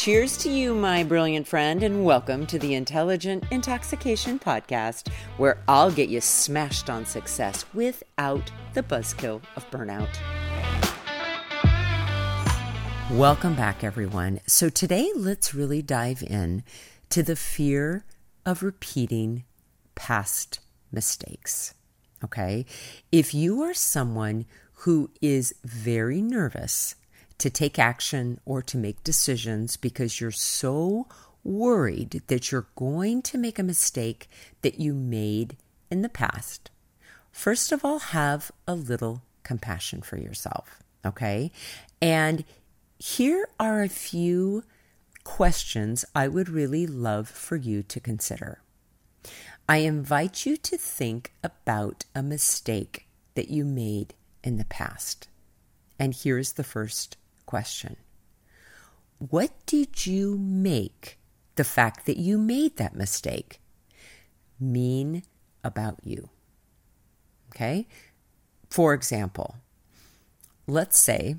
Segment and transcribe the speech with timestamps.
[0.00, 5.90] Cheers to you, my brilliant friend, and welcome to the Intelligent Intoxication Podcast, where I'll
[5.90, 10.08] get you smashed on success without the buzzkill of burnout.
[13.10, 14.40] Welcome back, everyone.
[14.46, 16.62] So, today let's really dive in
[17.10, 18.06] to the fear
[18.46, 19.44] of repeating
[19.96, 20.60] past
[20.90, 21.74] mistakes.
[22.24, 22.64] Okay.
[23.12, 24.46] If you are someone
[24.76, 26.94] who is very nervous
[27.40, 31.06] to take action or to make decisions because you're so
[31.42, 34.28] worried that you're going to make a mistake
[34.62, 35.56] that you made
[35.90, 36.70] in the past,
[37.32, 40.82] first of all, have a little compassion for yourself.
[41.04, 41.50] Okay.
[42.00, 42.44] And
[42.98, 44.62] here are a few
[45.24, 48.60] questions I would really love for you to consider.
[49.68, 55.28] I invite you to think about a mistake that you made in the past.
[55.98, 57.16] And here's the first
[57.50, 57.96] question
[59.18, 61.18] What did you make
[61.56, 63.60] the fact that you made that mistake
[64.60, 65.24] mean
[65.64, 66.30] about you?
[67.48, 67.88] Okay?
[68.70, 69.56] For example,
[70.68, 71.38] let's say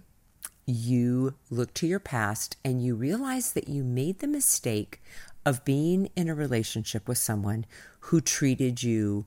[0.66, 5.02] you look to your past and you realize that you made the mistake
[5.46, 7.66] of being in a relationship with someone
[8.02, 9.26] who treated you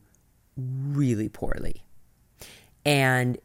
[0.55, 1.83] really poorly.
[2.84, 3.39] And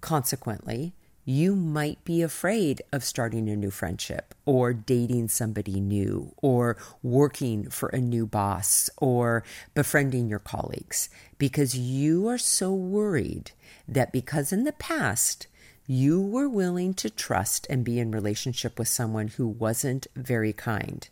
[0.00, 0.94] consequently,
[1.28, 7.68] you might be afraid of starting a new friendship or dating somebody new or working
[7.68, 9.42] for a new boss or
[9.74, 13.50] befriending your colleagues because you are so worried
[13.88, 15.48] that because in the past
[15.88, 21.08] you were willing to trust and be in relationship with someone who wasn't very kind.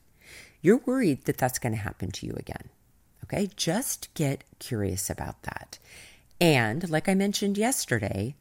[0.63, 2.69] You're worried that that's going to happen to you again.
[3.25, 3.51] Okay?
[3.57, 5.79] Just get curious about that.
[6.41, 8.37] And like I mentioned yesterday,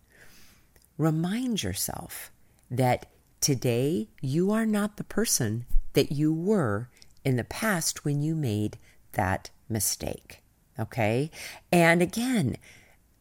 [0.97, 2.31] remind yourself
[2.69, 3.05] that
[3.41, 6.89] today you are not the person that you were
[7.23, 8.77] in the past when you made
[9.13, 10.41] that mistake.
[10.79, 11.29] Okay?
[11.71, 12.57] And again,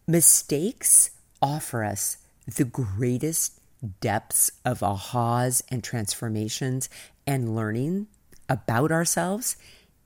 [0.07, 1.11] mistakes
[1.41, 3.61] offer us the greatest
[4.01, 6.89] depths of ahas and transformations
[7.27, 8.07] and learning
[8.49, 9.57] about ourselves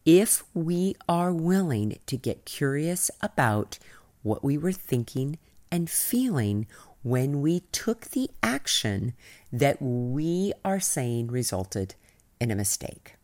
[0.04, 3.78] if we are willing to get curious about
[4.22, 5.38] what we were thinking
[5.70, 6.66] and feeling
[7.06, 9.14] when we took the action
[9.52, 11.94] that we are saying resulted
[12.40, 13.14] in a mistake.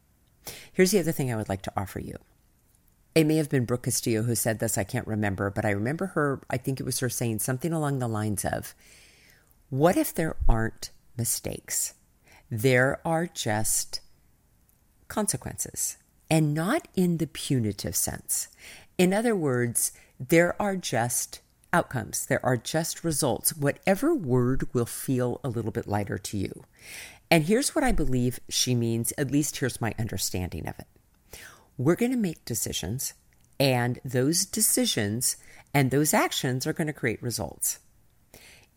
[0.72, 2.16] Here's the other thing I would like to offer you.
[3.16, 6.06] It may have been Brooke Castillo who said this, I can't remember, but I remember
[6.06, 8.72] her, I think it was her saying something along the lines of,
[9.68, 11.94] What if there aren't mistakes?
[12.48, 14.00] There are just
[15.08, 15.96] consequences,
[16.30, 18.46] and not in the punitive sense.
[18.96, 19.90] In other words,
[20.20, 21.40] there are just
[21.72, 22.26] outcomes.
[22.26, 23.56] There are just results.
[23.56, 26.64] Whatever word will feel a little bit lighter to you.
[27.30, 30.86] And here's what I believe she means, at least here's my understanding of it.
[31.78, 33.14] We're going to make decisions,
[33.58, 35.36] and those decisions
[35.72, 37.78] and those actions are going to create results.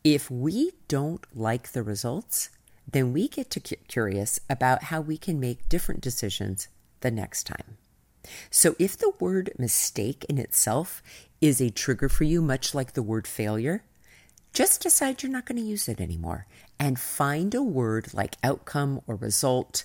[0.03, 2.49] If we don't like the results,
[2.89, 6.67] then we get to get curious about how we can make different decisions
[7.01, 7.77] the next time.
[8.49, 11.01] So if the word mistake in itself
[11.41, 13.83] is a trigger for you, much like the word failure,
[14.53, 16.47] just decide you're not going to use it anymore
[16.79, 19.83] and find a word like outcome or result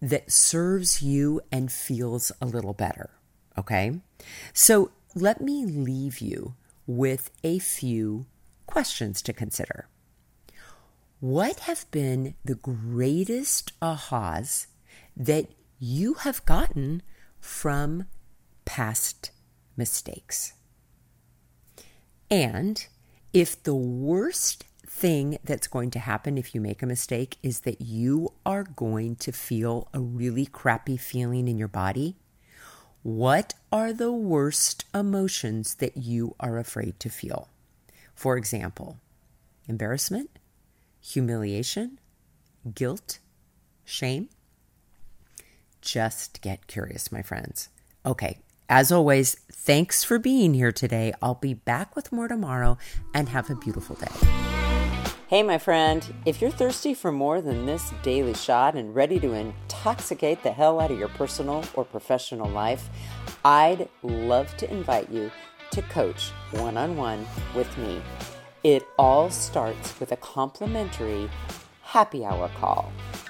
[0.00, 3.10] that serves you and feels a little better.
[3.56, 4.00] Okay?
[4.52, 6.54] So let me leave you
[6.86, 8.26] with a few
[8.66, 9.88] questions to consider.
[11.20, 14.68] What have been the greatest ahas
[15.16, 15.46] that
[15.80, 17.02] you have gotten
[17.40, 18.06] from
[18.64, 19.30] past
[19.76, 20.54] mistakes?
[22.30, 22.86] And
[23.32, 27.80] if the worst thing that's going to happen if you make a mistake is that
[27.80, 32.16] you are going to feel a really crappy feeling in your body,
[33.02, 37.48] what are the worst emotions that you are afraid to feel?
[38.14, 38.98] For example,
[39.66, 40.30] embarrassment,
[41.00, 42.00] humiliation,
[42.74, 43.18] guilt,
[43.84, 44.28] shame.
[45.80, 47.68] Just get curious, my friends.
[48.04, 48.38] Okay,
[48.68, 51.12] as always, thanks for being here today.
[51.22, 52.76] I'll be back with more tomorrow
[53.14, 54.06] and have a beautiful day.
[55.28, 59.34] Hey, my friend, if you're thirsty for more than this daily shot and ready to
[59.34, 62.88] intoxicate the hell out of your personal or professional life,
[63.44, 65.30] I'd love to invite you
[65.70, 68.00] to coach one on one with me.
[68.64, 71.30] It all starts with a complimentary
[71.82, 72.92] happy hour call